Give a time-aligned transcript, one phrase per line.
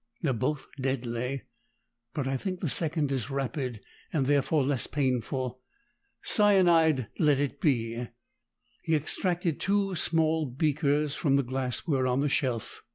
[0.23, 1.43] They're both deadly,
[2.15, 3.81] but I think the second is rapid,
[4.11, 5.61] and therefore less painful.
[6.23, 8.07] Cyanide let it be!"
[8.81, 12.81] He extracted two small beakers from the glassware on the shelf.